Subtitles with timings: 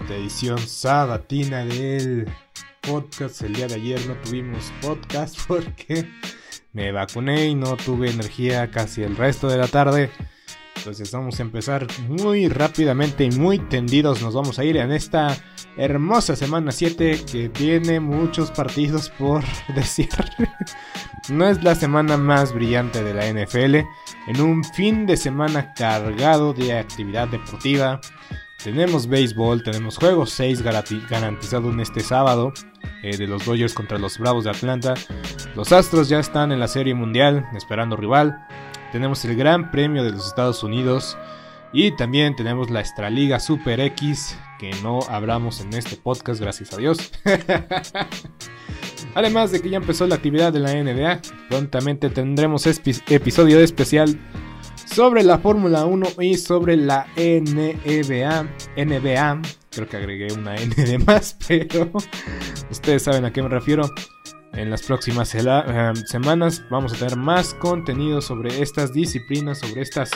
[0.00, 2.26] Esta edición sabatina del
[2.80, 3.42] podcast.
[3.42, 6.08] El día de ayer no tuvimos podcast porque
[6.72, 10.10] me vacuné y no tuve energía casi el resto de la tarde.
[10.76, 14.22] Entonces vamos a empezar muy rápidamente y muy tendidos.
[14.22, 15.36] Nos vamos a ir en esta
[15.76, 20.08] hermosa semana 7 que tiene muchos partidos por decir.
[21.28, 23.86] no es la semana más brillante de la NFL.
[24.28, 28.00] En un fin de semana cargado de actividad deportiva.
[28.62, 32.52] Tenemos béisbol, tenemos juegos 6 garantizado en este sábado
[33.02, 34.94] eh, de los Dodgers contra los Bravos de Atlanta.
[35.56, 38.46] Los Astros ya están en la Serie Mundial esperando rival.
[38.92, 41.16] Tenemos el Gran Premio de los Estados Unidos
[41.72, 46.76] y también tenemos la Extraliga Super X que no hablamos en este podcast, gracias a
[46.76, 47.10] Dios.
[49.14, 54.18] Además de que ya empezó la actividad de la NBA, prontamente tendremos episodio especial
[54.94, 58.48] sobre la Fórmula 1 y sobre la NBA.
[58.76, 61.90] NBA, creo que agregué una N de más, pero
[62.70, 63.88] ustedes saben a qué me refiero.
[64.52, 65.42] En las próximas eh,
[66.06, 70.10] semanas vamos a tener más contenido sobre estas disciplinas, sobre estas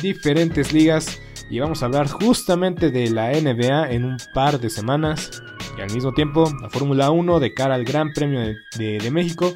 [0.00, 1.20] diferentes ligas
[1.50, 5.42] y vamos a hablar justamente de la NBA en un par de semanas
[5.76, 8.56] y al mismo tiempo la Fórmula 1 de cara al Gran Premio de,
[8.98, 9.52] de México.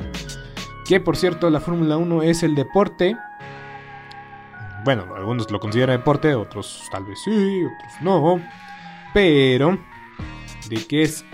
[0.86, 3.16] Que por cierto la Fórmula 1 es el deporte
[4.84, 8.40] bueno, algunos lo consideran deporte, otros tal vez sí, otros no.
[9.14, 9.78] Pero
[10.68, 11.24] de que es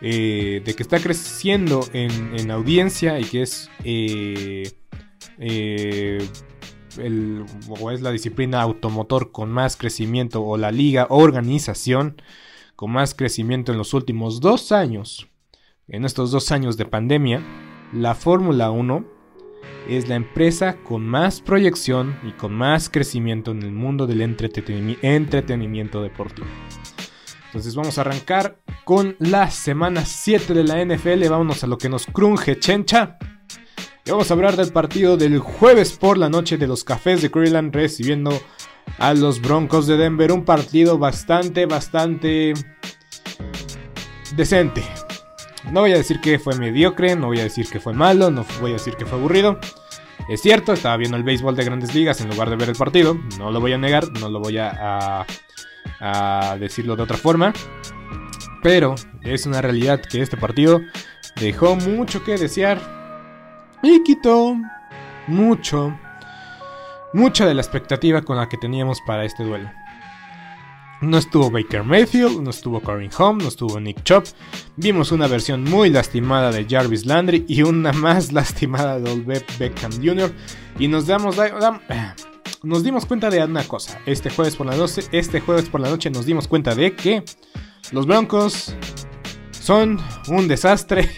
[0.00, 4.70] eh, de que está creciendo en, audiencia y que es eh,
[5.38, 6.28] eh,
[6.98, 12.20] el, o es la disciplina automotor con más crecimiento o la liga organización
[12.74, 15.28] con más crecimiento en los últimos dos años.
[15.88, 17.42] En estos dos años de pandemia,
[17.92, 19.15] la Fórmula 1
[19.88, 26.02] es la empresa con más proyección y con más crecimiento en el mundo del entretenimiento
[26.02, 26.46] deportivo.
[27.46, 31.28] Entonces vamos a arrancar con la semana 7 de la NFL.
[31.28, 33.16] Vámonos a lo que nos crunge chencha.
[34.04, 37.30] Y vamos a hablar del partido del jueves por la noche de los Cafés de
[37.30, 38.38] Cleveland recibiendo
[38.98, 40.32] a los Broncos de Denver.
[40.32, 42.52] Un partido bastante, bastante
[44.36, 44.84] decente.
[45.72, 48.44] No voy a decir que fue mediocre, no voy a decir que fue malo, no
[48.60, 49.58] voy a decir que fue aburrido.
[50.28, 53.16] Es cierto, estaba viendo el béisbol de grandes ligas en lugar de ver el partido,
[53.38, 55.24] no lo voy a negar, no lo voy a,
[56.58, 57.52] decirlo de otra forma.
[58.62, 60.80] Pero es una realidad que este partido
[61.40, 62.80] dejó mucho que desear
[63.82, 64.56] y quitó
[65.28, 65.96] mucho,
[67.12, 69.70] mucha de la expectativa con la que teníamos para este duelo.
[71.02, 74.24] No estuvo Baker Mayfield, no estuvo Corin Home, no estuvo Nick Chop.
[74.76, 79.26] Vimos una versión muy lastimada de Jarvis Landry y una más lastimada de Old
[79.58, 80.32] Beckham Jr.
[80.78, 81.36] Y nos damos,
[82.62, 84.00] nos dimos cuenta de una cosa.
[84.06, 87.22] Este jueves por la noche, este jueves por la noche nos dimos cuenta de que
[87.92, 88.74] los Broncos
[89.50, 91.10] son un desastre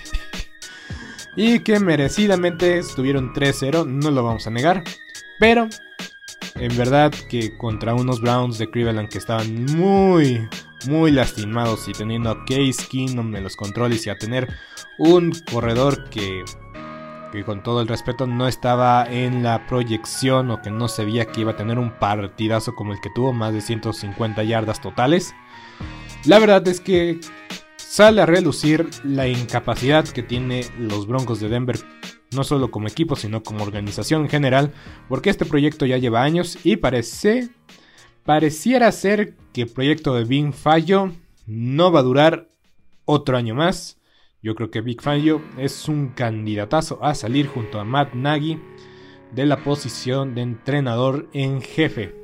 [1.36, 4.82] y que merecidamente estuvieron 3-0, no lo vamos a negar.
[5.38, 5.68] Pero
[6.54, 10.48] en verdad que contra unos Browns de Cleveland que estaban muy,
[10.88, 14.48] muy lastimados y teniendo a Case Keenum en los controles y a tener
[14.98, 16.44] un corredor que
[17.30, 21.26] que con todo el respeto no estaba en la proyección o que no se veía
[21.26, 25.34] que iba a tener un partidazo como el que tuvo, más de 150 yardas totales.
[26.24, 27.20] La verdad es que
[27.76, 31.78] sale a relucir la incapacidad que tiene los Broncos de Denver,
[32.32, 34.72] no solo como equipo, sino como organización en general,
[35.08, 37.48] porque este proyecto ya lleva años y parece,
[38.24, 41.12] pareciera ser que el proyecto de Big Fallo
[41.46, 42.48] no va a durar
[43.04, 43.98] otro año más.
[44.42, 48.60] Yo creo que Big Fangio es un candidatazo a salir junto a Matt Nagy
[49.32, 52.14] de la posición de entrenador en jefe.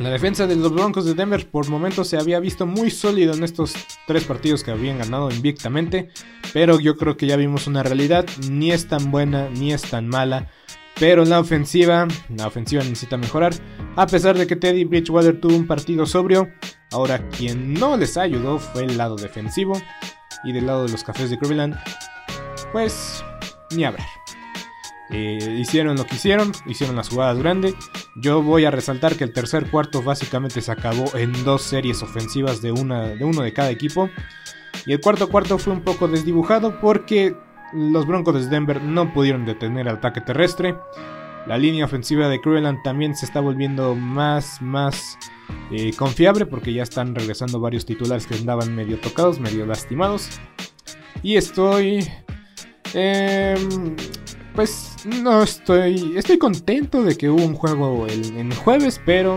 [0.00, 3.44] La defensa de los Broncos de Denver por momentos se había visto muy sólido en
[3.44, 3.74] estos
[4.06, 6.08] tres partidos que habían ganado invictamente,
[6.54, 10.08] pero yo creo que ya vimos una realidad, ni es tan buena ni es tan
[10.08, 10.48] mala,
[10.98, 13.52] pero la ofensiva, la ofensiva necesita mejorar,
[13.94, 16.48] a pesar de que Teddy Bridgewater tuvo un partido sobrio,
[16.92, 19.78] ahora quien no les ayudó fue el lado defensivo,
[20.44, 21.76] y del lado de los cafés de Cleveland,
[22.72, 23.22] pues
[23.76, 24.19] ni hablar.
[25.12, 27.74] Eh, hicieron lo que hicieron, hicieron las jugadas grandes.
[28.16, 32.62] Yo voy a resaltar que el tercer cuarto básicamente se acabó en dos series ofensivas
[32.62, 34.08] de, una, de uno de cada equipo.
[34.86, 37.34] Y el cuarto cuarto fue un poco desdibujado porque
[37.72, 40.76] los Broncos de Denver no pudieron detener el ataque terrestre.
[41.46, 45.18] La línea ofensiva de Cleveland también se está volviendo más, más
[45.72, 50.40] eh, confiable porque ya están regresando varios titulares que andaban medio tocados, medio lastimados.
[51.22, 52.06] Y estoy...
[52.92, 53.96] Em,
[54.54, 56.14] pues no estoy...
[56.16, 59.34] Estoy contento de que hubo un juego el, en jueves, pero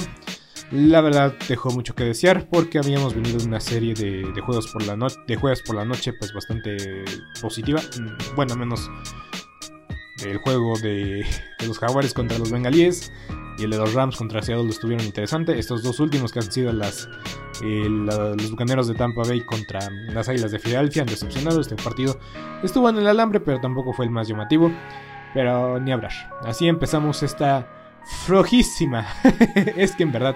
[0.72, 4.84] la verdad dejó mucho que desear porque habíamos venido de una serie de, juegos por
[4.86, 7.06] la noche, de jueves por la noche, pues bastante
[7.42, 7.80] positiva.
[8.00, 8.90] Mm, bueno, menos
[10.26, 11.26] el juego de,
[11.68, 13.12] los Jaguares contra los Bengalíes
[13.60, 15.60] y el de los Rams contra Seattle estuvieron interesante.
[15.60, 17.08] Estos dos últimos que han sido las,
[17.64, 19.80] eh, los Bucaneros de Tampa Bay contra
[20.12, 21.62] las Águilas de Filadelfia han decepcionado.
[21.62, 22.20] Este partido
[22.64, 24.72] estuvo en el alambre, pero tampoco fue el más llamativo.
[25.34, 26.12] Pero ni hablar.
[26.44, 27.68] Así empezamos esta
[28.26, 29.08] flojísima.
[29.78, 30.36] es que en verdad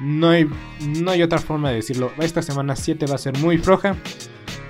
[0.00, 0.48] no hay,
[0.80, 2.12] no hay otra forma de decirlo.
[2.18, 3.96] Esta semana 7 va a ser muy floja.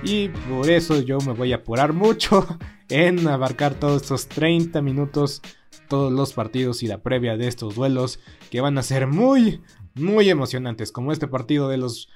[0.02, 2.46] Y por eso yo me voy a apurar mucho
[2.90, 5.40] en abarcar todos estos 30 minutos,
[5.88, 9.62] todos los partidos y la previa de estos duelos que van a ser muy,
[9.94, 12.10] muy emocionantes, como este partido de los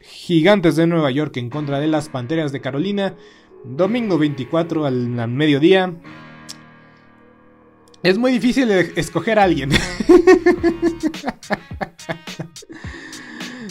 [0.00, 3.16] Gigantes de Nueva York en contra de las Panteras de Carolina,
[3.64, 5.94] domingo 24 al, mediodía.
[8.02, 9.70] Es muy difícil escoger a alguien.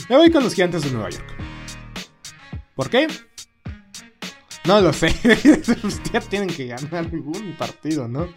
[0.09, 1.25] Me voy con los Gigantes de Nueva York.
[2.75, 3.07] ¿Por qué?
[4.65, 5.13] No lo sé.
[6.13, 8.27] ya tienen que ganar algún partido, ¿no?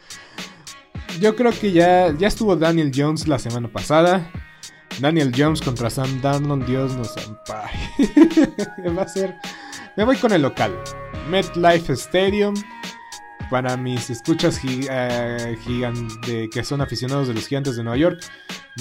[1.20, 4.30] Yo creo que ya, ya estuvo Daniel Jones la semana pasada.
[5.00, 7.72] Daniel Jones contra Sam Darnold, Dios nos ampare.
[8.96, 9.34] Va a ser.
[9.96, 10.72] Me voy con el local.
[11.28, 12.54] MetLife Stadium.
[13.50, 15.56] Para mis escuchas eh,
[16.26, 18.20] de, que son aficionados de los gigantes de Nueva York.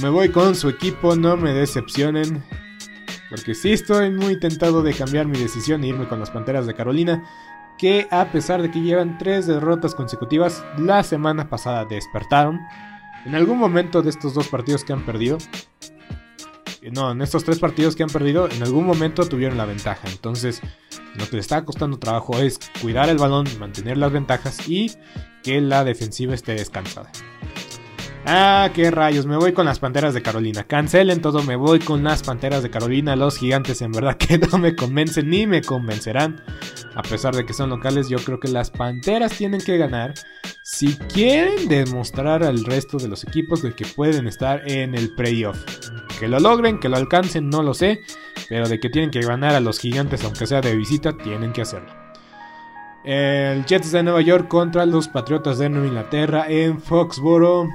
[0.02, 2.44] Me voy con su equipo, no me decepcionen.
[3.30, 6.74] Porque sí estoy muy tentado de cambiar mi decisión e irme con las Panteras de
[6.74, 7.24] Carolina,
[7.78, 12.60] que a pesar de que llevan tres derrotas consecutivas, la semana pasada despertaron.
[13.26, 15.99] En algún momento de estos dos partidos que han perdido, eh,
[16.92, 20.08] no, en estos tres partidos que han perdido, en algún momento tuvieron la ventaja.
[20.10, 20.62] Entonces,
[21.16, 24.92] lo que les está costando trabajo es cuidar el balón, mantener las ventajas y
[25.44, 27.12] que la defensiva esté descansada.
[28.32, 30.64] Ah, qué rayos, me voy con las Panteras de Carolina.
[30.64, 33.16] Cancelen todo, me voy con las Panteras de Carolina.
[33.16, 36.40] Los gigantes en verdad que no me convencen ni me convencerán.
[36.94, 40.14] A pesar de que son locales, yo creo que las Panteras tienen que ganar
[40.62, 45.58] si quieren demostrar al resto de los equipos de que pueden estar en el playoff.
[46.20, 48.02] Que lo logren, que lo alcancen, no lo sé.
[48.48, 51.64] Pero de que tienen que ganar a los gigantes, aunque sea de visita, tienen que
[51.64, 51.92] hacerlo.
[53.04, 57.68] El Jets de Nueva York contra los Patriotas de Nueva Inglaterra en Foxboro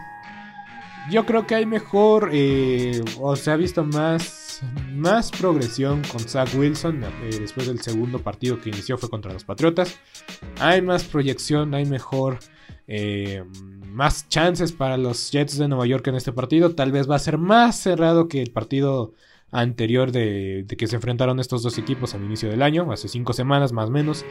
[1.10, 6.54] yo creo que hay mejor, eh, o se ha visto más, más progresión con Zach
[6.54, 9.98] Wilson eh, después del segundo partido que inició fue contra los Patriotas.
[10.60, 12.38] Hay más proyección, hay mejor,
[12.86, 13.44] eh,
[13.86, 16.74] más chances para los Jets de Nueva York en este partido.
[16.74, 19.12] Tal vez va a ser más cerrado que el partido
[19.50, 23.32] anterior de, de que se enfrentaron estos dos equipos al inicio del año, hace cinco
[23.32, 24.24] semanas más o menos.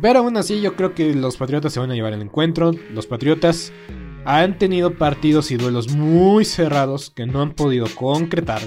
[0.00, 2.72] Pero aún así yo creo que los Patriotas se van a llevar el encuentro.
[2.92, 3.72] Los Patriotas
[4.24, 8.62] han tenido partidos y duelos muy cerrados que no han podido concretar,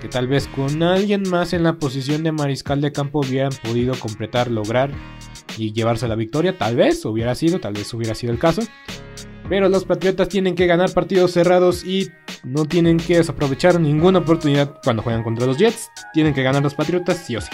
[0.00, 3.94] que tal vez con alguien más en la posición de mariscal de campo hubieran podido
[3.94, 4.90] completar, lograr
[5.58, 8.62] y llevarse la victoria, tal vez hubiera sido, tal vez hubiera sido el caso.
[9.48, 12.10] Pero los Patriotas tienen que ganar partidos cerrados y
[12.44, 15.90] no tienen que desaprovechar ninguna oportunidad cuando juegan contra los Jets.
[16.14, 17.50] Tienen que ganar los Patriotas sí o sí.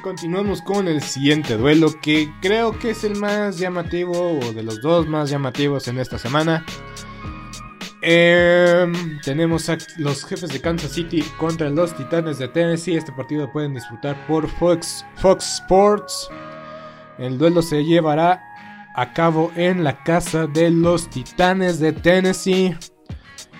[0.00, 4.80] Continuamos con el siguiente duelo que creo que es el más llamativo o de los
[4.80, 6.64] dos más llamativos en esta semana.
[8.02, 12.96] Em, tenemos a los jefes de Kansas City contra los Titanes de Tennessee.
[12.96, 16.30] Este partido pueden disfrutar por Fox, Fox Sports.
[17.18, 18.42] El duelo se llevará
[18.94, 22.76] a cabo en la casa de los Titanes de Tennessee.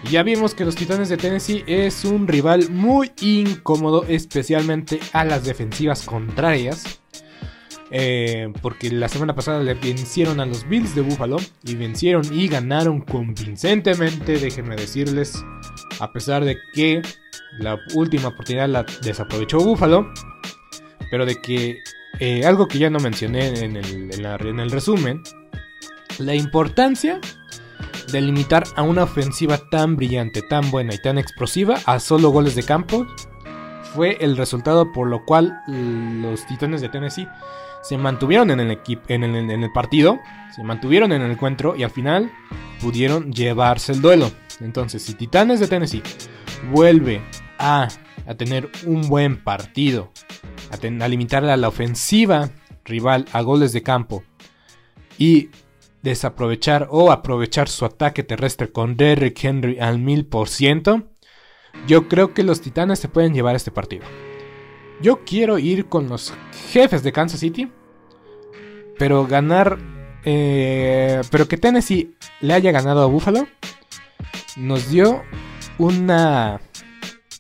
[0.09, 5.45] Ya vimos que los Titanes de Tennessee es un rival muy incómodo, especialmente a las
[5.45, 7.00] defensivas contrarias.
[7.92, 12.47] Eh, porque la semana pasada le vencieron a los Bills de Buffalo y vencieron y
[12.47, 15.35] ganaron convincentemente, déjenme decirles,
[15.99, 17.02] a pesar de que
[17.59, 20.09] la última oportunidad la desaprovechó Buffalo,
[21.11, 21.78] pero de que
[22.21, 25.21] eh, algo que ya no mencioné en el, en el resumen,
[26.19, 27.21] la importancia
[28.12, 32.55] de limitar a una ofensiva tan brillante, tan buena y tan explosiva a solo goles
[32.55, 33.07] de campo
[33.95, 37.29] fue el resultado por lo cual los Titanes de Tennessee
[37.83, 40.21] se mantuvieron en el, en el, partido,
[40.55, 42.31] se mantuvieron en el encuentro y al final
[42.81, 44.31] pudieron llevarse el duelo.
[44.61, 46.02] Entonces, si Titanes de Tennessee
[46.71, 47.23] vuelve
[47.59, 47.88] a,
[48.26, 50.12] a tener un buen partido,
[50.71, 52.50] a, a limitar a la ofensiva
[52.85, 54.23] rival a goles de campo
[55.19, 55.50] y
[56.02, 61.09] desaprovechar o aprovechar su ataque terrestre con Derrick Henry al mil por ciento,
[61.87, 64.04] yo creo que los Titanes se pueden llevar este partido.
[65.00, 66.35] Yo quiero ir con los
[66.73, 67.71] jefes de Kansas City.
[68.99, 69.78] Pero ganar.
[70.25, 73.47] Eh, pero que Tennessee le haya ganado a Buffalo.
[74.57, 75.23] Nos dio
[75.78, 76.61] una.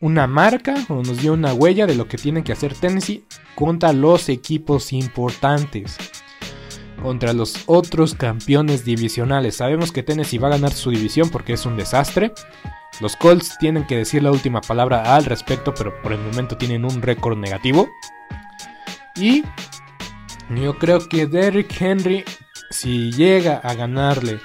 [0.00, 3.92] Una marca o nos dio una huella de lo que tiene que hacer Tennessee contra
[3.92, 5.98] los equipos importantes.
[7.02, 9.56] Contra los otros campeones divisionales.
[9.56, 12.32] Sabemos que Tennessee va a ganar su división porque es un desastre.
[13.00, 16.84] Los Colts tienen que decir la última palabra al respecto, pero por el momento tienen
[16.84, 17.88] un récord negativo.
[19.16, 19.42] Y
[20.50, 22.24] yo creo que Derrick Henry,
[22.70, 24.40] si llega a ganarle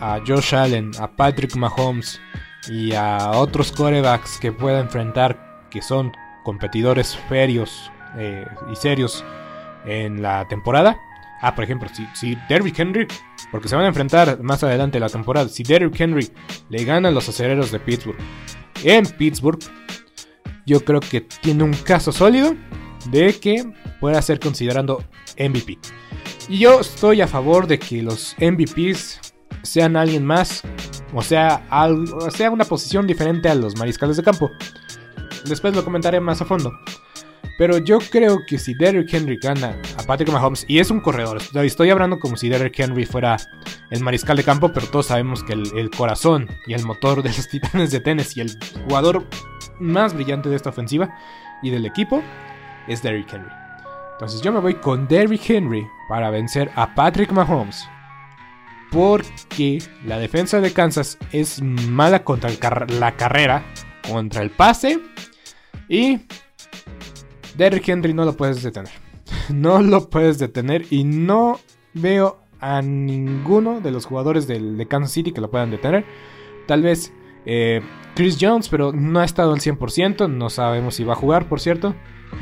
[0.00, 2.20] a Josh Allen, a Patrick Mahomes
[2.68, 6.12] y a otros corebacks que pueda enfrentar, que son
[6.44, 9.24] competidores ferios eh, y serios
[9.84, 10.98] en la temporada.
[11.40, 13.06] Ah, por ejemplo, si, si Derrick Henry
[13.50, 15.48] porque se van a enfrentar más adelante la temporada.
[15.48, 16.28] Si Derrick Henry
[16.68, 18.18] le gana a los acereros de Pittsburgh
[18.84, 19.58] en Pittsburgh,
[20.66, 22.54] yo creo que tiene un caso sólido
[23.10, 25.02] de que pueda ser considerando
[25.38, 25.78] MVP.
[26.48, 29.20] Y yo estoy a favor de que los MVPs
[29.62, 30.62] sean alguien más,
[31.14, 31.62] o sea,
[32.30, 34.50] sea una posición diferente a los mariscales de campo.
[35.46, 36.72] Después lo comentaré más a fondo.
[37.58, 41.38] Pero yo creo que si Derrick Henry gana a Patrick Mahomes, y es un corredor,
[41.54, 43.36] estoy hablando como si Derrick Henry fuera
[43.90, 47.48] el mariscal de campo, pero todos sabemos que el, corazón y el motor de los
[47.50, 49.26] Titanes de Tennessee, el jugador
[49.80, 51.12] más brillante de esta ofensiva
[51.62, 52.22] y del equipo,
[52.86, 53.50] es Derrick Henry.
[54.12, 57.88] Entonces yo me voy con Derrick Henry para vencer a Patrick Mahomes.
[58.90, 62.50] Porque la defensa de Kansas es mala contra
[62.86, 63.64] la carrera,
[64.08, 64.98] contra el pase.
[65.88, 66.20] Y
[67.58, 68.92] Derrick Henry no lo puedes detener.
[69.52, 71.60] No lo puedes detener y no
[71.92, 76.06] veo a ninguno de los jugadores de Kansas City que lo puedan detener.
[76.66, 77.12] Tal vez
[77.44, 77.82] eh,
[78.14, 80.30] Chris Jones, pero no ha estado al 100%.
[80.30, 81.94] No sabemos si va a jugar, por cierto.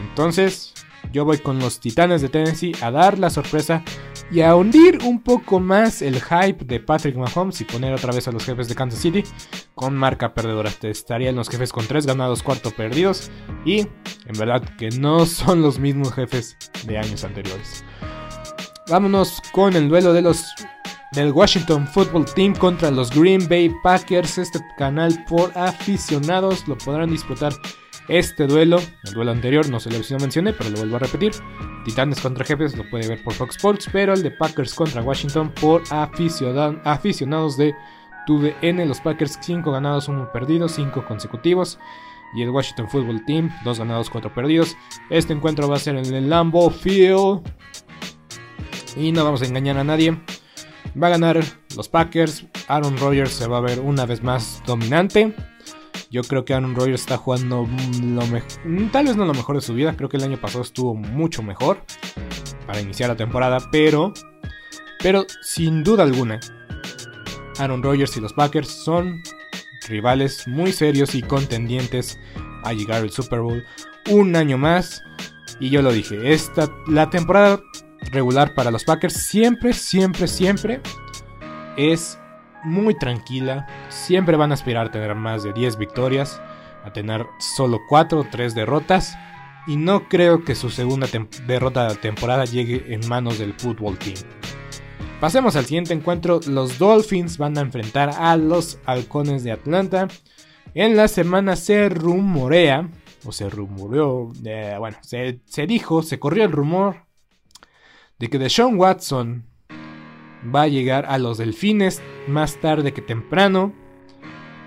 [0.09, 0.75] Entonces,
[1.13, 3.83] yo voy con los Titanes de Tennessee a dar la sorpresa
[4.31, 8.27] y a hundir un poco más el hype de Patrick Mahomes y poner otra vez
[8.29, 9.25] a los jefes de Kansas City
[9.75, 10.71] con marca perdedora.
[10.83, 13.31] Estarían los jefes con 3 ganados, 4 perdidos
[13.65, 17.85] y en verdad que no son los mismos jefes de años anteriores.
[18.89, 20.45] Vámonos con el duelo de los
[21.13, 24.39] del Washington Football Team contra los Green Bay Packers.
[24.39, 27.53] Este canal por aficionados lo podrán disfrutar
[28.09, 31.33] este duelo, el duelo anterior, no se lo mencioné, pero lo vuelvo a repetir.
[31.85, 35.53] Titanes contra Jefes lo puede ver por Fox Sports, pero el de Packers contra Washington
[35.61, 37.75] por aficionados de
[38.27, 38.89] TUDN.
[38.89, 41.79] Los Packers 5 ganados, 1 perdido, 5 consecutivos.
[42.35, 44.77] Y el Washington Football Team, 2 ganados, 4 perdidos.
[45.11, 47.43] Este encuentro va a ser en el Lambeau Field.
[48.97, 50.21] Y no vamos a engañar a nadie.
[51.01, 51.41] Va a ganar
[51.77, 52.47] los Packers.
[52.69, 55.35] Aaron Rodgers se va a ver una vez más dominante.
[56.11, 57.69] Yo creo que Aaron Rodgers está jugando
[58.03, 58.49] lo mejor,
[58.93, 61.43] tal vez no lo mejor de su vida, creo que el año pasado estuvo mucho
[61.43, 61.79] mejor
[62.67, 64.13] para iniciar la temporada, pero
[65.03, 66.41] pero sin duda alguna
[67.59, 69.23] Aaron Rodgers y los Packers son
[69.89, 72.19] rivales muy serios y contendientes
[72.65, 73.65] a llegar al Super Bowl
[74.11, 75.03] un año más.
[75.61, 77.61] Y yo lo dije, esta la temporada
[78.13, 80.81] regular para los Packers siempre siempre siempre
[81.77, 82.19] es
[82.67, 83.67] muy tranquila.
[83.89, 86.41] Siempre van a aspirar a tener más de 10 victorias,
[86.85, 89.17] a tener solo 4 o 3 derrotas.
[89.69, 91.09] y no creo que su segunda
[91.49, 94.15] derrota de la temporada llegue en manos del fútbol team.
[95.21, 96.41] Pasemos al siguiente encuentro.
[96.47, 100.07] Los Dolphins van a enfrentar a los Halcones de Atlanta.
[100.75, 102.89] En la semana se rumorea,
[103.25, 104.31] o se rumoreó,
[104.79, 107.07] bueno, se, se, dijo, se corrió el rumor
[108.19, 109.47] de que Deshaun Watson
[110.55, 113.73] va a llegar a los Delfines más tarde que temprano.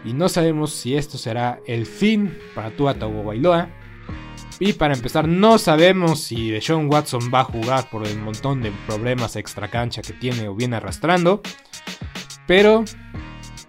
[0.06, 3.70] Y no sabemos si esto será el fin para Tua Tagovailoa.
[4.60, 8.72] Y para empezar, no sabemos si Deshaun Watson va a jugar por el montón de
[8.88, 11.42] problemas extra cancha que tiene o viene arrastrando.
[12.46, 12.84] Pero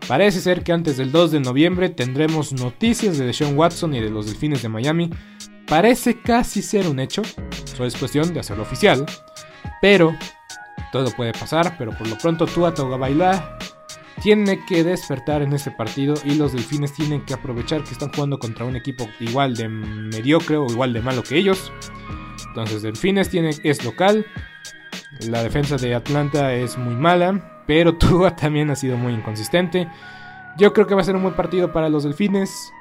[0.08, 4.10] parece ser que antes del 2 de noviembre tendremos noticias de Deshaun Watson y de
[4.10, 5.10] los Delfines de Miami.
[5.68, 7.22] Parece casi ser un hecho,
[7.64, 9.06] solo es cuestión de hacerlo oficial.
[9.80, 10.16] Pero
[10.92, 13.58] todo puede pasar, pero por lo pronto Tua Tagovailoa
[14.22, 18.38] tiene que despertar en este partido y los delfines tienen que aprovechar que están jugando
[18.38, 21.72] contra un equipo igual de mediocre o igual de malo que ellos.
[22.48, 24.26] Entonces delfines tiene, es local,
[25.28, 29.88] la defensa de Atlanta es muy mala, pero Tua también ha sido muy inconsistente.
[30.58, 32.72] Yo creo que va a ser un buen partido para los delfines.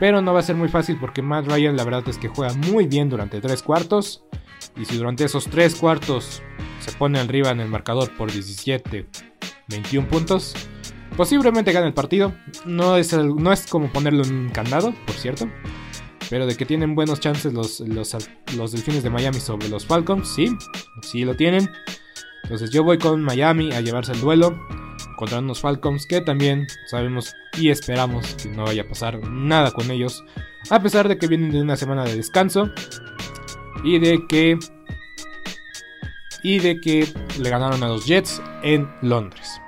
[0.00, 2.54] Pero no va a ser muy fácil porque Matt Ryan la verdad es que juega
[2.54, 4.22] muy bien durante tres cuartos.
[4.76, 6.42] Y si durante esos tres cuartos
[6.80, 9.06] se pone arriba en el marcador por 17
[9.68, 10.54] 21 puntos.
[11.16, 12.32] Posiblemente gane el partido.
[12.64, 15.48] No es, no es como ponerlo en un candado, por cierto.
[16.30, 18.16] Pero de que tienen buenos chances los, los,
[18.56, 20.54] los Delfines de Miami sobre los Falcons, sí,
[21.02, 21.70] sí lo tienen.
[22.42, 24.58] Entonces yo voy con Miami a llevarse el duelo
[25.16, 29.90] contra unos Falcons que también sabemos y esperamos que no vaya a pasar nada con
[29.90, 30.24] ellos.
[30.70, 32.70] A pesar de que vienen de una semana de descanso
[33.82, 34.58] y de que
[36.42, 39.60] y de que le ganaron a los Jets en Londres.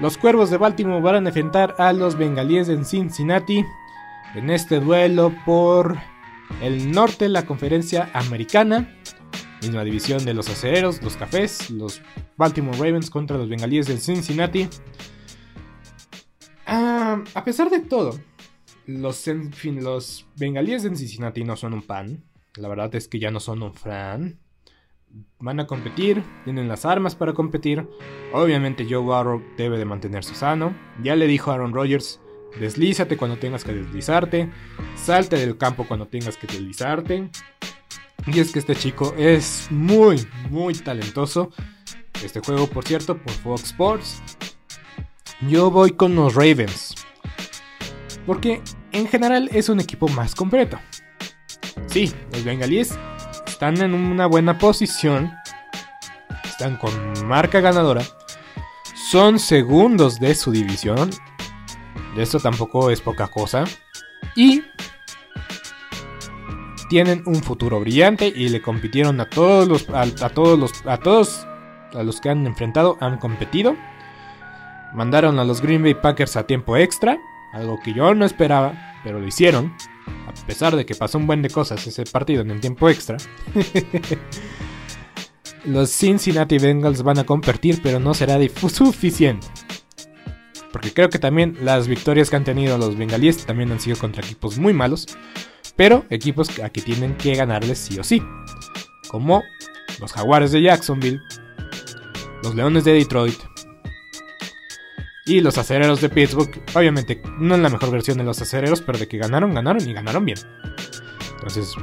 [0.00, 3.64] Los Cuervos de Baltimore van a enfrentar a los Bengalíes en Cincinnati
[4.34, 5.96] en este duelo por
[6.60, 8.92] el norte de la conferencia americana,
[9.62, 12.02] misma división de los acereros, los cafés, los
[12.36, 14.68] Baltimore Ravens contra los Bengalíes de Cincinnati.
[16.66, 18.18] Ah, a pesar de todo,
[18.86, 19.24] los,
[19.64, 22.24] los Bengalíes de Cincinnati no son un pan.
[22.56, 24.38] La verdad es que ya no son un fran
[25.38, 27.86] van a competir, tienen las armas para competir.
[28.32, 30.74] Obviamente Joe Burrow debe de mantenerse sano.
[31.02, 32.20] Ya le dijo Aaron Rodgers,
[32.58, 34.50] deslízate cuando tengas que deslizarte,
[34.96, 37.30] salte del campo cuando tengas que deslizarte.
[38.26, 41.50] Y es que este chico es muy, muy talentoso.
[42.24, 44.22] Este juego, por cierto, por Fox Sports.
[45.48, 46.94] Yo voy con los Ravens.
[48.24, 48.62] Porque
[48.92, 50.78] en general es un equipo más completo.
[51.94, 52.98] Sí, los bengalíes
[53.46, 55.32] están en una buena posición,
[56.44, 56.92] están con
[57.24, 58.02] marca ganadora,
[59.12, 61.10] son segundos de su división,
[62.16, 63.62] esto tampoco es poca cosa,
[64.34, 64.64] y
[66.88, 71.46] tienen un futuro brillante y le compitieron a todos los a, todos los a todos
[71.94, 73.76] a los que han enfrentado han competido.
[74.94, 77.20] Mandaron a los Green Bay Packers a tiempo extra,
[77.52, 79.72] algo que yo no esperaba, pero lo hicieron
[80.06, 83.16] a pesar de que pasó un buen de cosas ese partido en el tiempo extra,
[85.64, 88.38] los Cincinnati Bengals van a competir, pero no será
[88.68, 89.46] suficiente.
[90.72, 94.24] Porque creo que también las victorias que han tenido los bengalíes también han sido contra
[94.24, 95.06] equipos muy malos,
[95.76, 98.22] pero equipos a que tienen que ganarles sí o sí.
[99.08, 99.42] Como
[100.00, 101.20] los Jaguares de Jacksonville,
[102.42, 103.38] los Leones de Detroit,
[105.26, 108.98] y los acereros de Pittsburgh, obviamente, no es la mejor versión de los acereros, pero
[108.98, 110.38] de que ganaron, ganaron y ganaron bien.
[111.36, 111.74] Entonces,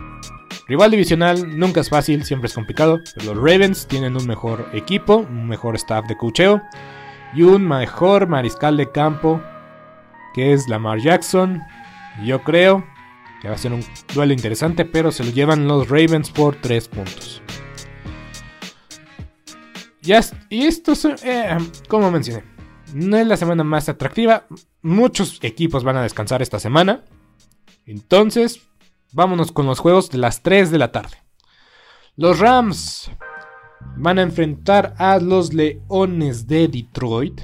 [0.67, 3.01] rival divisional nunca es fácil, siempre es complicado.
[3.15, 6.61] Pero los Ravens tienen un mejor equipo, un mejor staff de cocheo
[7.33, 9.41] y un mejor mariscal de campo,
[10.35, 11.61] que es Lamar Jackson.
[12.23, 12.85] Yo creo
[13.41, 16.87] que va a ser un duelo interesante, pero se lo llevan los Ravens por 3
[16.89, 17.41] puntos.
[20.49, 22.43] Y esto, eh, como mencioné,
[22.93, 24.45] no es la semana más atractiva.
[24.81, 27.03] Muchos equipos van a descansar esta semana.
[27.85, 28.61] Entonces,
[29.11, 31.17] vámonos con los juegos de las 3 de la tarde.
[32.15, 33.11] Los Rams
[33.97, 37.41] van a enfrentar a los Leones de Detroit.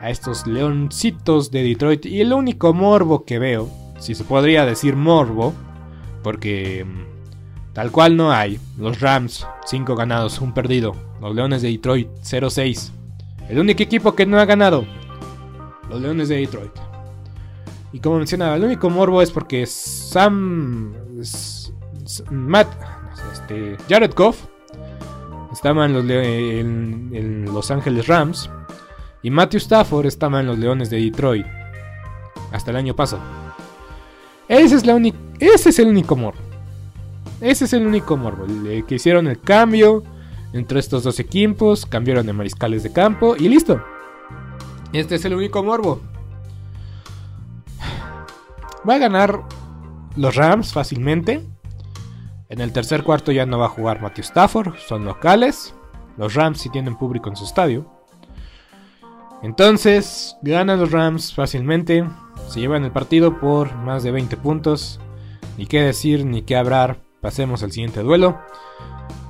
[0.00, 2.06] A estos leoncitos de Detroit.
[2.06, 5.54] Y el único morbo que veo, si se podría decir morbo,
[6.22, 8.60] porque mm, tal cual no hay.
[8.76, 10.94] Los Rams, 5 ganados, un perdido.
[11.20, 12.95] Los Leones de Detroit, 0-6.
[13.48, 14.84] El único equipo que no ha ganado.
[15.88, 16.72] Los Leones de Detroit.
[17.92, 20.94] Y como mencionaba, el único morbo es porque Sam.
[22.30, 22.68] Matt.
[23.32, 24.44] Este, Jared Goff.
[25.52, 28.50] Estaba en los, en, los Ángeles Rams.
[29.22, 31.46] Y Matthew Stafford estaba en los Leones de Detroit.
[32.52, 33.22] Hasta el año pasado.
[34.48, 34.96] Ese es, la
[35.40, 36.38] ese es el único morbo.
[37.40, 38.46] ese es el único morbo.
[38.86, 40.04] que hicieron el cambio
[40.56, 43.82] entre estos dos equipos, cambiaron de mariscales de campo y listo.
[44.92, 46.00] Este es el único morbo.
[48.88, 49.42] Va a ganar
[50.16, 51.42] los Rams fácilmente.
[52.48, 55.74] En el tercer cuarto ya no va a jugar Matthew Stafford, son locales.
[56.16, 57.90] Los Rams sí tienen público en su estadio.
[59.42, 62.08] Entonces, ganan los Rams fácilmente.
[62.48, 65.00] Se llevan el partido por más de 20 puntos.
[65.58, 66.98] Ni qué decir, ni qué hablar.
[67.20, 68.38] Pasemos al siguiente duelo.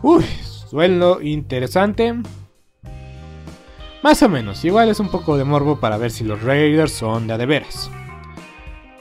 [0.03, 0.25] Uy,
[0.71, 2.15] duelo interesante.
[4.03, 7.27] Más o menos, igual es un poco de morbo para ver si los Raiders son
[7.27, 7.91] de a de veras.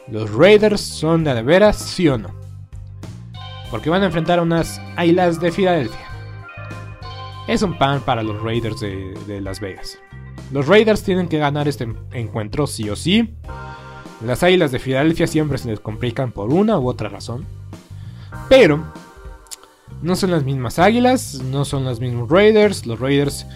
[0.07, 2.33] ¿Los Raiders son de a de veras, sí o no?
[3.69, 6.07] Porque van a enfrentar a unas Águilas de Filadelfia.
[7.47, 9.99] Es un pan para los Raiders de Las Vegas.
[10.51, 13.35] Los Raiders tienen que ganar este encuentro sí o sí.
[14.23, 17.45] Las Águilas de Filadelfia siempre se les complican por una u otra razón.
[18.49, 18.83] Pero
[20.05, 22.85] no son las mismas Águilas, no son los mismos Raiders.
[22.85, 23.47] Los Raiders,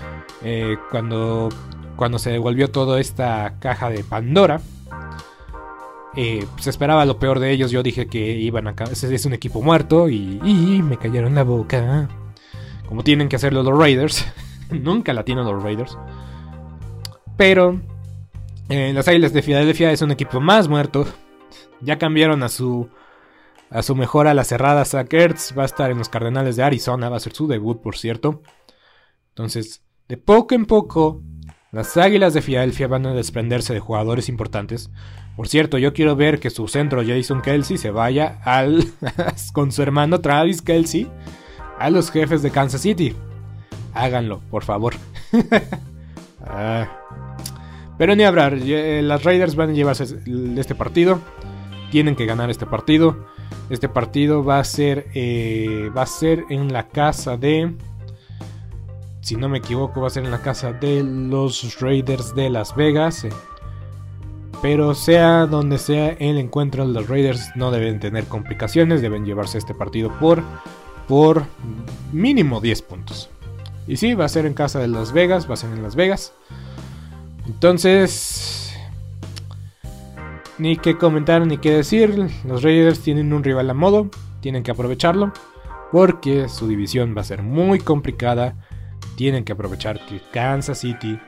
[0.43, 1.49] eh, cuando,
[1.95, 4.59] cuando se devolvió toda esta caja de Pandora,
[6.15, 7.69] eh, se esperaba lo peor de ellos.
[7.69, 8.73] Yo dije que iban a.
[8.91, 12.09] Es un equipo muerto y, y me cayeron la boca.
[12.87, 14.25] Como tienen que hacerlo los Raiders.
[14.71, 15.97] Nunca la tienen los Raiders.
[17.37, 17.79] Pero
[18.69, 21.05] eh, las Águilas de Filadelfia es un equipo más muerto.
[21.79, 22.89] Ya cambiaron a su
[23.69, 24.85] a su mejor a la cerrada.
[24.85, 25.13] Zach
[25.57, 27.09] va a estar en los Cardenales de Arizona.
[27.09, 28.41] Va a ser su debut, por cierto.
[29.29, 31.21] Entonces, de poco en poco,
[31.71, 34.89] las Águilas de Filadelfia van a desprenderse de jugadores importantes.
[35.35, 38.83] Por cierto, yo quiero ver que su centro Jason Kelsey se vaya al
[39.53, 41.09] con su hermano Travis Kelsey
[41.77, 43.15] a los jefes de Kansas City.
[43.93, 44.95] Háganlo, por favor.
[46.45, 46.87] ah.
[47.97, 50.05] Pero ni hablar, eh, las Raiders van a llevarse
[50.57, 51.19] este partido.
[51.91, 53.27] Tienen que ganar este partido.
[53.69, 57.73] Este partido va a ser, eh, va a ser en la casa de,
[59.21, 62.75] si no me equivoco, va a ser en la casa de los Raiders de Las
[62.75, 63.25] Vegas.
[63.25, 63.29] Eh.
[64.61, 69.73] Pero sea donde sea el encuentro, los Raiders no deben tener complicaciones, deben llevarse este
[69.73, 70.43] partido por,
[71.07, 71.45] por
[72.11, 73.29] mínimo 10 puntos.
[73.87, 75.95] Y sí, va a ser en casa de Las Vegas, va a ser en Las
[75.95, 76.33] Vegas.
[77.45, 78.68] Entonces,
[80.59, 82.29] ni que comentar ni que decir.
[82.45, 84.09] Los Raiders tienen un rival a modo,
[84.41, 85.31] tienen que aprovecharlo.
[85.91, 88.55] Porque su división va a ser muy complicada.
[89.15, 91.19] Tienen que aprovechar que Kansas City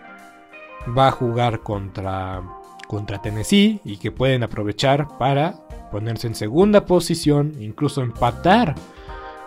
[0.98, 2.44] va a jugar contra,
[2.88, 5.56] contra Tennessee y que pueden aprovechar para
[5.92, 8.76] ponerse en segunda posición, incluso empatar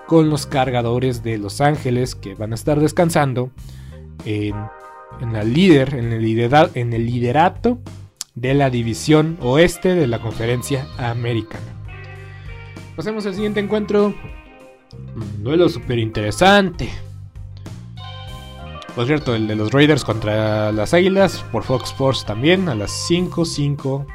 [0.07, 3.51] con los cargadores de Los Ángeles que van a estar descansando
[4.27, 4.55] en
[5.21, 7.79] en líder, en el, en el liderato
[8.35, 11.65] de la división oeste de la conferencia americana.
[12.97, 14.15] Pasemos al siguiente encuentro.
[15.15, 16.91] Un duelo súper interesante.
[18.95, 22.93] Por cierto, el de los Raiders contra las Águilas por Fox Sports también a las
[23.09, 24.07] 5, 5,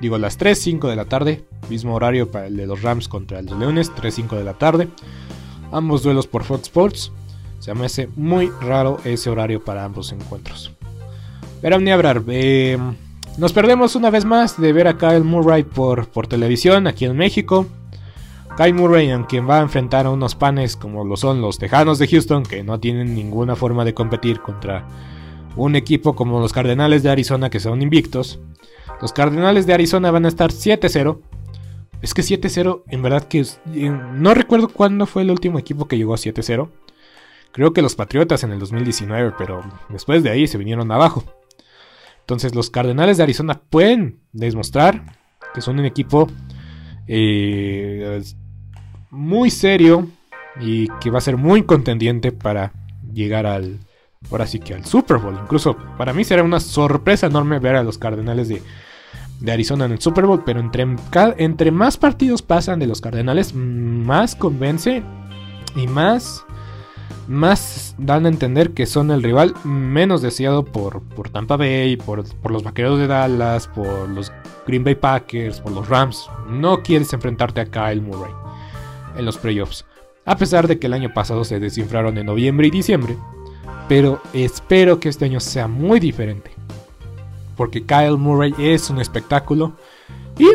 [0.00, 1.44] digo las 3, 5 de la tarde.
[1.70, 4.88] Mismo horario para el de los Rams contra los Leones, 3, 5 de la tarde.
[5.70, 7.12] Ambos duelos por Fox Sports.
[7.60, 10.72] Se me hace muy raro ese horario para ambos encuentros.
[11.62, 12.22] Pero ni hablar.
[12.28, 12.76] Eh,
[13.38, 17.16] nos perdemos una vez más de ver a Kyle Murray por, por televisión aquí en
[17.16, 17.66] México.
[18.56, 21.98] Kyle Murray, en quien va a enfrentar a unos panes como lo son los Tejanos
[21.98, 24.86] de Houston, que no tienen ninguna forma de competir contra
[25.56, 28.38] un equipo como los Cardenales de Arizona, que son invictos.
[29.00, 31.18] Los Cardenales de Arizona van a estar 7-0.
[32.00, 35.96] Es que 7-0, en verdad que eh, no recuerdo cuándo fue el último equipo que
[35.96, 36.68] llegó a 7-0.
[37.50, 41.24] Creo que los Patriotas en el 2019, pero después de ahí se vinieron abajo.
[42.24, 45.04] Entonces los Cardenales de Arizona pueden demostrar
[45.52, 46.26] que son un equipo
[47.06, 48.22] eh,
[49.10, 50.08] muy serio
[50.58, 52.72] y que va a ser muy contendiente para
[53.12, 53.78] llegar al,
[54.30, 55.38] ahora sí que al Super Bowl.
[55.38, 58.62] Incluso para mí será una sorpresa enorme ver a los Cardenales de,
[59.52, 60.86] Arizona en el Super Bowl, pero entre,
[61.36, 65.02] entre más partidos pasan de los Cardenales, más convence
[65.76, 66.46] y más
[67.28, 72.24] más dan a entender que son el rival menos deseado por, por Tampa Bay, por,
[72.36, 74.32] por, los Vaqueros de Dallas, por los
[74.66, 76.28] Green Bay Packers, por los Rams.
[76.48, 78.32] No quieres enfrentarte a Kyle Murray
[79.16, 79.84] en los playoffs.
[80.24, 83.16] A pesar de que el año pasado se desinflaron en noviembre y diciembre.
[83.88, 86.50] Pero espero que este año sea muy diferente.
[87.56, 89.72] Porque Kyle Murray es un espectáculo.
[90.38, 90.48] Y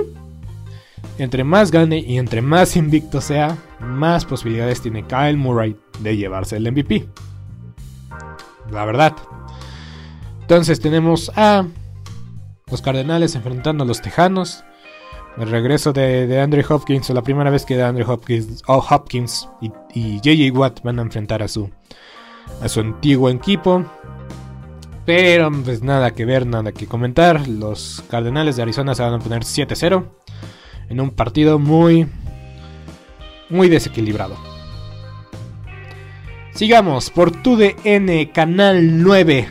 [1.19, 6.57] entre más gane y entre más invicto sea, más posibilidades tiene Kyle Murray de llevarse
[6.57, 7.07] el MVP.
[8.71, 9.15] La verdad.
[10.41, 11.65] Entonces tenemos a
[12.69, 14.63] los Cardenales enfrentando a los Tejanos.
[15.37, 19.47] El regreso de, de Andrew Hopkins, o la primera vez que Andrew Hopkins, oh, Hopkins
[19.61, 21.69] y, y JJ Watt van a enfrentar a su,
[22.61, 23.85] a su antiguo equipo.
[25.05, 27.47] Pero pues nada que ver, nada que comentar.
[27.47, 30.05] Los Cardenales de Arizona se van a poner 7-0
[30.89, 32.07] en un partido muy,
[33.49, 34.48] muy desequilibrado.
[36.59, 39.47] Sigamos por TUDN Canal 9.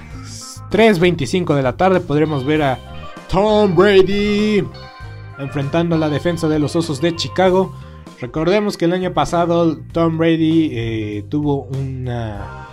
[0.71, 2.79] 3.25 de la tarde podremos ver a
[3.31, 4.63] Tom Brady
[5.39, 7.75] enfrentando a la defensa de los Osos de Chicago.
[8.21, 12.69] Recordemos que el año pasado Tom Brady eh, tuvo una,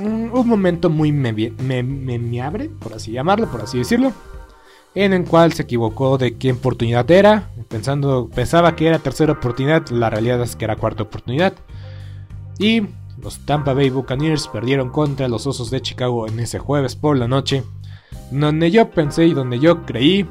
[0.00, 4.12] un, momento muy memeable, por así llamarlo, por así decirlo,
[4.94, 9.88] en el cual se equivocó de qué oportunidad era, pensando, pensaba que era tercera oportunidad,
[9.88, 11.54] la realidad es que era cuarta oportunidad.
[12.60, 12.82] Y
[13.20, 17.28] los Tampa Bay Buccaneers perdieron contra los Osos de Chicago en ese jueves por la
[17.28, 17.64] noche,
[18.30, 20.26] donde yo pensé y donde yo creí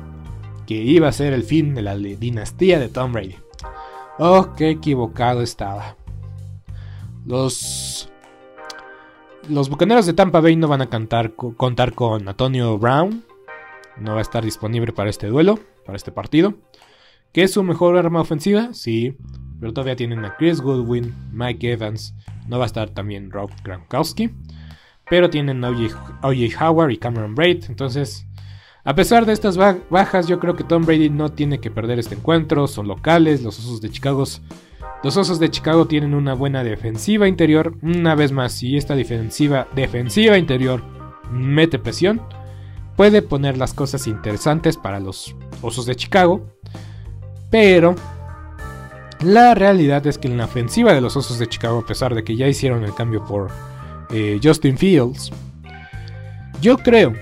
[0.65, 3.35] que iba a ser el fin de la dinastía de Tom Brady.
[4.17, 5.95] Oh, qué equivocado estaba.
[7.25, 8.09] Los
[9.49, 13.23] los Bucaneros de Tampa Bay no van a cantar, contar con Antonio Brown.
[13.97, 16.55] No va a estar disponible para este duelo, para este partido.
[17.31, 18.73] ¿Qué es su mejor arma ofensiva?
[18.73, 19.17] Sí,
[19.59, 22.15] pero todavía tienen a Chris Goodwin, Mike Evans.
[22.47, 24.31] No va a estar también Rob Gronkowski.
[25.09, 27.65] Pero tienen OJ Howard y Cameron Braid.
[27.69, 28.27] Entonces,
[28.83, 32.15] a pesar de estas bajas, yo creo que Tom Brady no tiene que perder este
[32.15, 32.67] encuentro.
[32.67, 34.23] Son locales, los Osos de Chicago.
[35.03, 37.77] Los Osos de Chicago tienen una buena defensiva interior.
[37.81, 40.83] Una vez más, si esta defensiva, defensiva interior
[41.31, 42.21] mete presión,
[42.95, 46.45] puede poner las cosas interesantes para los Osos de Chicago.
[47.49, 47.95] Pero
[49.21, 52.23] la realidad es que en la ofensiva de los Osos de Chicago, a pesar de
[52.23, 53.49] que ya hicieron el cambio por
[54.09, 55.31] eh, Justin Fields,
[56.61, 57.13] yo creo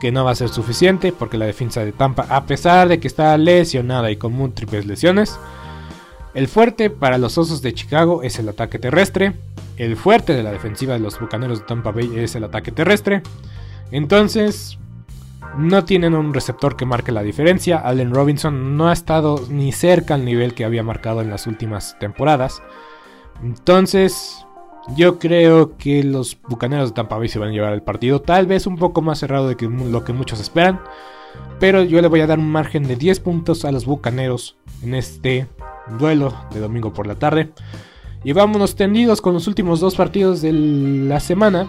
[0.00, 3.08] que no va a ser suficiente porque la defensa de Tampa, a pesar de que
[3.08, 5.38] está lesionada y con múltiples lesiones,
[6.34, 9.32] el fuerte para los Osos de Chicago es el ataque terrestre.
[9.78, 13.22] El fuerte de la defensiva de los Bucaneros de Tampa Bay es el ataque terrestre.
[13.90, 14.78] Entonces,
[15.58, 17.78] no tienen un receptor que marque la diferencia.
[17.78, 21.98] Allen Robinson no ha estado ni cerca al nivel que había marcado en las últimas
[21.98, 22.62] temporadas.
[23.42, 24.46] Entonces,
[24.94, 28.46] yo creo que los Bucaneros de Tampa Bay se van a llevar el partido, tal
[28.46, 30.80] vez un poco más cerrado de lo que muchos esperan,
[31.58, 34.94] pero yo le voy a dar un margen de 10 puntos a los Bucaneros en
[34.94, 35.48] este
[35.98, 37.50] duelo de domingo por la tarde.
[38.24, 41.68] Y vámonos tendidos con los últimos dos partidos de la semana.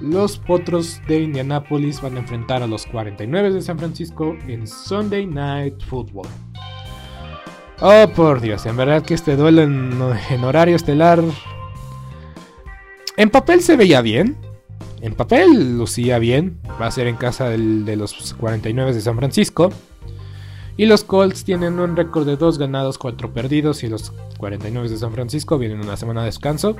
[0.00, 5.26] Los Potros de Indianápolis van a enfrentar a los 49 de San Francisco en Sunday
[5.26, 6.28] Night Football.
[7.80, 11.22] Oh, por Dios, en verdad que este duelo en horario estelar
[13.16, 14.36] en papel se veía bien.
[15.00, 16.58] En papel lucía bien.
[16.80, 19.70] Va a ser en casa de los 49 de San Francisco.
[20.76, 23.84] Y los Colts tienen un récord de 2 ganados, 4 perdidos.
[23.84, 26.76] Y los 49 de San Francisco vienen una semana de descanso.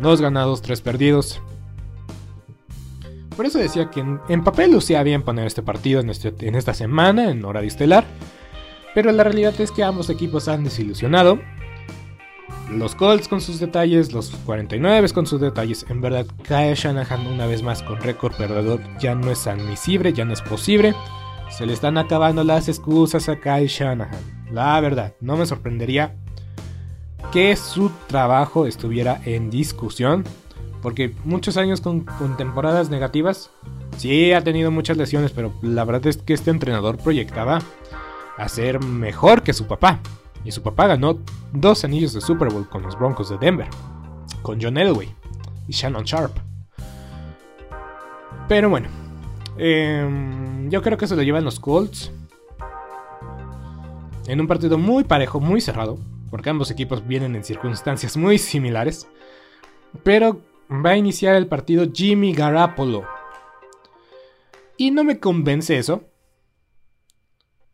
[0.00, 1.40] 2 ganados, 3 perdidos.
[3.38, 6.74] Por eso decía que en, papel lucía bien poner este partido en, este, en esta
[6.74, 8.04] semana, en horario estelar.
[8.96, 11.38] Pero la realidad es que ambos equipos han desilusionado.
[12.68, 15.86] Los Colts con sus detalles, los 49 con sus detalles.
[15.88, 20.24] En verdad, Kyle Shanahan una vez más con récord perdedor ya no es admisible, ya
[20.24, 20.96] no es posible.
[21.48, 24.50] Se le están acabando las excusas a Kyle Shanahan.
[24.50, 26.16] La verdad, no me sorprendería
[27.30, 30.24] que su trabajo estuviera en discusión.
[30.82, 33.50] Porque muchos años con, temporadas negativas.
[33.96, 37.60] Sí, ha tenido muchas lesiones, pero la verdad es que este entrenador proyectaba
[38.36, 40.00] a ser mejor que su papá.
[40.44, 41.18] Y su papá ganó
[41.52, 43.68] dos anillos de Super Bowl con los Broncos de Denver,
[44.42, 45.12] con John Elway
[45.66, 46.36] y Shannon Sharp.
[48.48, 48.88] Pero bueno,
[49.58, 52.12] em, yo creo que se lo llevan los Colts.
[54.26, 55.98] En un partido muy parejo, muy cerrado,
[56.30, 59.08] porque ambos equipos vienen en circunstancias muy similares.
[60.02, 63.04] Pero va a iniciar el partido Jimmy Garoppolo.
[64.76, 66.04] Y no me convence eso,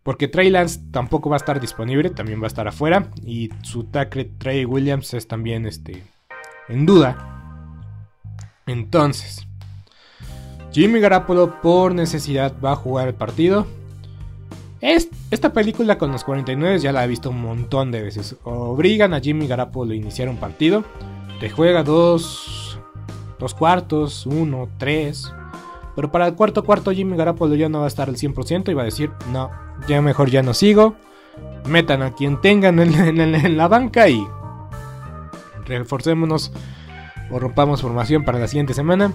[0.02, 3.10] porque Trey Lance tampoco va a estar disponible, también va a estar afuera.
[3.24, 6.02] Y su tackle Trey Williams es también este,
[6.68, 7.34] en duda.
[8.66, 9.46] Entonces,
[10.72, 13.66] Jimmy Garapolo por necesidad va a jugar el partido.
[14.80, 18.36] esta película con los 49 ya la he visto un montón de veces.
[18.44, 20.84] Obligan a Jimmy Garapolo a iniciar un partido.
[21.40, 22.63] Te juega dos,
[23.44, 25.30] dos cuartos, uno, tres.
[25.94, 28.74] Pero para el cuarto cuarto Jimmy Garapolo ya no va a estar al 100% y
[28.74, 29.50] va a decir, no,
[29.86, 30.96] ya mejor ya no sigo.
[31.66, 34.26] Metan a quien tengan en, la banca y
[35.66, 36.52] reforcémonos
[37.30, 39.12] o rompamos formación para la siguiente semana.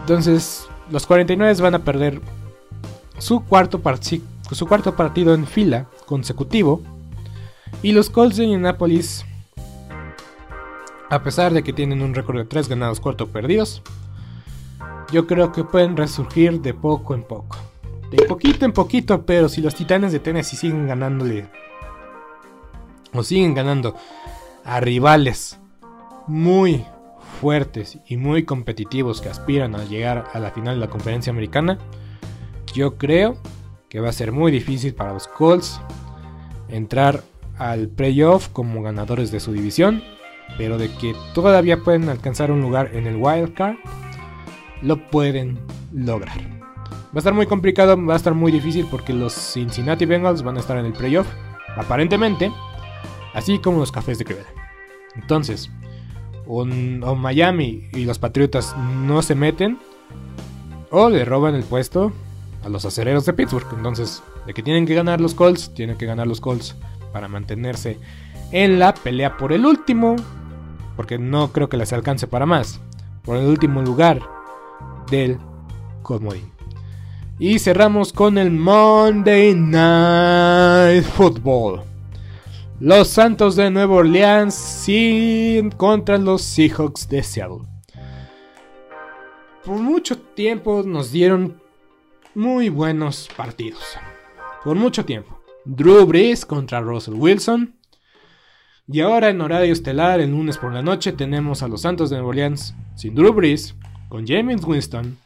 [0.00, 2.20] Entonces, los 49 van a perder
[3.18, 3.82] su cuarto,
[4.52, 6.80] su cuarto partido en fila consecutivo.
[7.82, 9.26] Y los Colts de Indianapolis,
[11.10, 13.82] a pesar de que tienen un récord de 3 ganados, 4 perdidos,
[15.12, 17.58] yo creo que pueden resurgir de poco en poco.
[18.10, 21.48] De poquito en poquito, pero si los Titanes de Tennessee siguen ganándole
[23.12, 23.96] o siguen ganando
[24.64, 25.58] a rivales
[26.28, 26.84] muy
[27.40, 31.78] fuertes y muy competitivos que aspiran a llegar a la final de la conferencia americana,
[32.72, 33.36] yo creo
[33.88, 35.80] que va a ser muy difícil para los Colts
[36.68, 37.24] entrar
[37.58, 40.04] al playoff como ganadores de su división,
[40.56, 43.76] pero de que todavía pueden alcanzar un lugar en el wild card,
[44.82, 45.58] lo pueden
[45.92, 46.38] lograr.
[46.38, 50.56] Va a estar muy complicado, va a estar muy difícil porque los Cincinnati Bengals van
[50.56, 51.26] a estar en el playoff,
[51.76, 52.52] aparentemente,
[53.34, 54.54] así como los Cafés de Cleveland.
[55.16, 55.70] Entonces,
[56.46, 59.78] o, Miami y los Patriotas no se meten,
[60.90, 62.12] o le roban el puesto
[62.64, 63.66] a los acereros de Pittsburgh.
[63.76, 66.76] Entonces, de que tienen que ganar los Colts, tienen que ganar los Colts
[67.12, 67.98] para mantenerse
[68.52, 70.16] en la pelea por el último,
[70.96, 72.80] porque no creo que les alcance para más,
[73.22, 74.20] por el último lugar
[75.10, 75.38] del
[76.02, 76.50] comodín.
[77.38, 81.82] Y cerramos con el Monday Night Football.
[82.80, 87.62] Los Santos de Nueva Orleans sin contra los Seahawks de Seattle.
[89.64, 91.60] Por mucho tiempo nos dieron
[92.34, 93.82] muy buenos partidos.
[94.64, 95.40] Por mucho tiempo.
[95.64, 97.74] Drew Brees contra Russell Wilson.
[98.92, 102.16] Y ahora en horario estelar, el lunes por la noche, tenemos a los Santos de
[102.16, 103.76] Nueva Orleans sin Drew Brees,
[104.08, 105.16] con James Winston,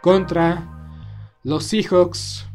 [0.00, 0.68] contra
[1.42, 2.46] los Seahawks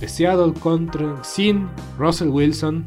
[0.00, 2.86] de Seattle contra, sin Russell Wilson.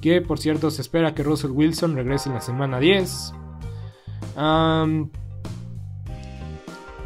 [0.00, 3.34] Que por cierto se espera que Russell Wilson regrese en la semana 10.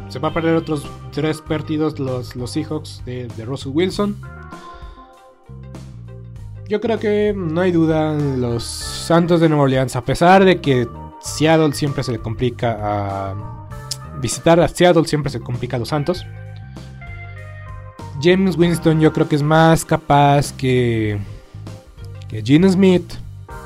[0.07, 4.15] se va a perder otros tres partidos los, los Seahawks de, de Russell Wilson.
[6.69, 10.87] Yo creo que no hay duda, los Santos de Nueva Orleans, a pesar de que
[11.19, 13.67] Seattle siempre se le complica a
[14.21, 16.27] visitar a Seattle, siempre se complica a los Santos.
[18.21, 21.17] James Winston yo creo que es más capaz que,
[22.27, 23.15] que Gene Smith.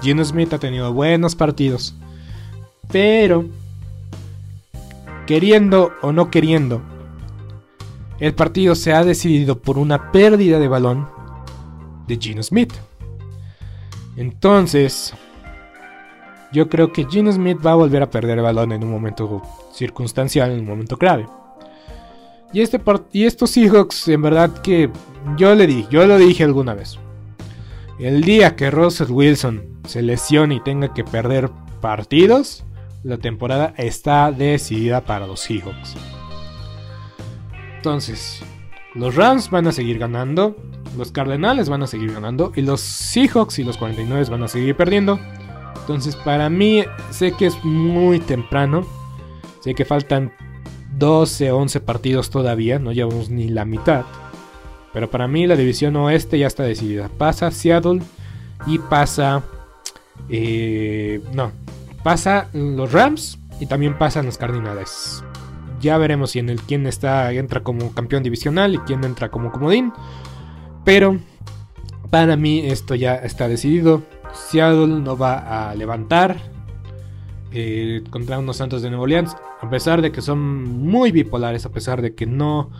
[0.01, 1.93] Gene Smith ha tenido buenos partidos.
[2.89, 3.43] Pero,
[5.27, 6.81] queriendo o no queriendo,
[8.21, 11.09] el partido se ha decidido por una pérdida de balón
[12.07, 12.71] de Gene Smith.
[14.15, 15.13] Entonces,
[16.51, 19.41] yo creo que Gene Smith va a volver a perder el balón en un momento
[19.73, 21.27] circunstancial, en un momento clave.
[22.53, 22.79] Y, este
[23.11, 24.91] y estos Seahawks, en verdad que
[25.37, 26.99] yo le dije, yo lo dije alguna vez.
[27.99, 31.49] El día que Russell Wilson se lesione y tenga que perder
[31.81, 32.63] partidos,
[33.03, 35.95] la temporada está decidida para los Seahawks.
[37.77, 38.41] Entonces,
[38.93, 40.55] los Rams van a seguir ganando,
[40.97, 44.75] los Cardenales van a seguir ganando y los Seahawks y los 49 van a seguir
[44.75, 45.19] perdiendo.
[45.81, 48.85] Entonces, para mí, sé que es muy temprano.
[49.61, 50.31] Sé que faltan
[50.97, 54.05] 12, 11 partidos todavía, no llevamos ni la mitad.
[54.93, 57.09] Pero para mí la división oeste ya está decidida.
[57.09, 58.01] Pasa Seattle
[58.67, 59.43] y pasa...
[60.29, 61.51] Eh, no,
[62.03, 65.23] pasa los Rams y también pasan los Cardinales.
[65.81, 69.51] Ya veremos si en el quién está entra como campeón divisional y quién entra como
[69.51, 69.91] comodín.
[70.83, 71.17] Pero
[72.09, 74.03] para mí esto ya está decidido.
[74.33, 76.37] Seattle no va a levantar
[77.51, 79.35] eh, contra unos Santos de Nuevo Orleans.
[79.61, 82.71] A pesar de que son muy bipolares, a pesar de que no,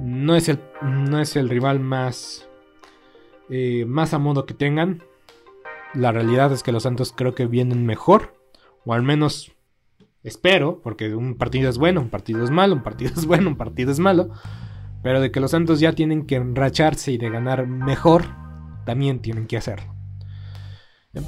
[0.00, 2.48] no, es, el, no es el rival más,
[3.48, 5.02] eh, más a modo que tengan.
[5.94, 8.34] La realidad es que los Santos creo que vienen mejor.
[8.84, 9.52] O al menos
[10.22, 13.56] Espero, porque un partido es bueno, un partido es malo, un partido es bueno, un
[13.56, 14.30] partido es malo.
[15.02, 18.24] Pero de que los Santos ya tienen que enracharse y de ganar mejor,
[18.84, 19.94] también tienen que hacerlo.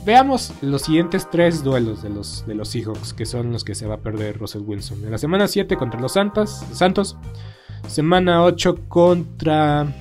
[0.05, 3.87] Veamos los siguientes tres duelos de los, de los Seahawks, que son los que se
[3.87, 5.05] va a perder Russell Wilson.
[5.05, 7.17] En la semana 7 contra los Santos, Santos.
[7.89, 9.93] Semana 8 contra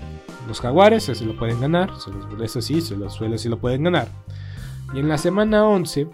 [0.47, 1.91] los Jaguares, ese lo pueden ganar.
[2.43, 4.07] Eso sí, se los suele si lo pueden ganar.
[4.93, 6.07] Y en la semana 11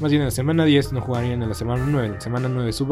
[0.00, 2.48] más bien en la semana 10 no jugarían en la semana 9, en la semana
[2.48, 2.88] 9 su.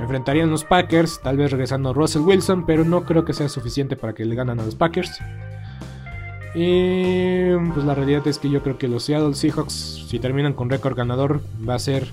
[0.00, 4.14] Enfrentarían los Packers, tal vez regresando Russell Wilson, pero no creo que sea suficiente para
[4.14, 5.18] que le ganen a los Packers.
[6.54, 10.70] Y pues la realidad es que yo creo que los Seattle Seahawks, si terminan con
[10.70, 12.08] récord ganador, va a ser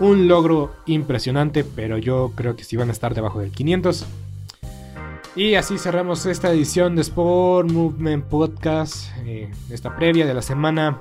[0.00, 4.06] un logro impresionante, pero yo creo que sí van a estar debajo del 500.
[5.36, 10.98] Y así cerramos esta edición de Sport Movement Podcast, eh, esta previa de la semana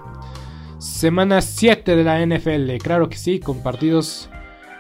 [0.80, 4.30] Semana 7 de la NFL, claro que sí, con partidos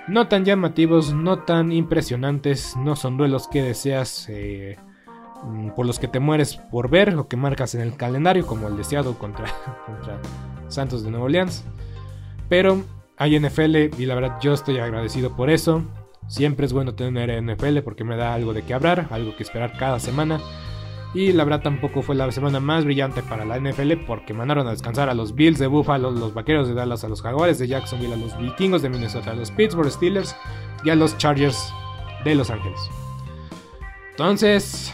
[0.07, 4.77] no tan llamativos, no tan impresionantes, no son duelos que deseas eh,
[5.43, 8.67] mm, por los que te mueres por ver o que marcas en el calendario, como
[8.67, 9.45] el deseado contra,
[9.85, 10.19] contra
[10.67, 11.63] Santos de Nueva Orleans.
[12.49, 12.83] Pero
[13.17, 15.83] hay NFL y la verdad yo estoy agradecido por eso.
[16.27, 19.77] Siempre es bueno tener NFL porque me da algo de qué hablar, algo que esperar
[19.77, 20.39] cada semana.
[21.13, 24.71] Y la verdad tampoco fue la semana más brillante para la NFL porque mandaron a
[24.71, 28.13] descansar a los Bills de Buffalo, los Vaqueros de Dallas, a los Jaguares de Jacksonville,
[28.13, 30.35] a los Vikingos de Minnesota, a los Pittsburgh Steelers
[30.83, 31.73] y a los Chargers
[32.23, 32.79] de Los Ángeles.
[34.11, 34.93] Entonces,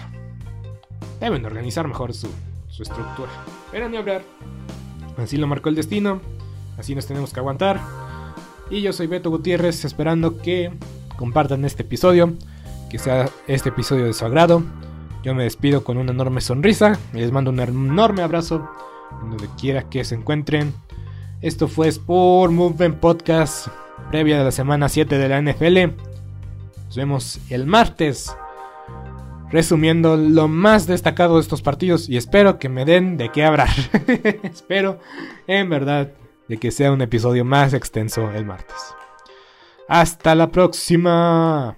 [1.20, 2.30] deben organizar mejor su,
[2.70, 3.32] su estructura.
[3.72, 4.22] Pero ni hablar.
[5.18, 6.22] Así lo marcó el destino.
[6.78, 7.80] Así nos tenemos que aguantar.
[8.70, 10.72] Y yo soy Beto Gutiérrez esperando que
[11.18, 12.34] compartan este episodio.
[12.90, 14.64] Que sea este episodio de su agrado.
[15.24, 17.00] Yo me despido con una enorme sonrisa.
[17.14, 18.70] Les mando un enorme abrazo.
[19.22, 20.74] Donde quiera que se encuentren.
[21.42, 23.68] Esto fue Sport Movement Podcast.
[24.12, 25.96] Previa de la semana 7 de la NFL.
[26.88, 28.36] Nos vemos el martes.
[29.50, 32.10] Resumiendo lo más destacado de estos partidos.
[32.10, 33.70] Y espero que me den de qué hablar.
[34.44, 35.00] espero,
[35.48, 36.12] en verdad,
[36.50, 38.76] de que sea un episodio más extenso el martes.
[39.88, 41.78] Hasta la próxima.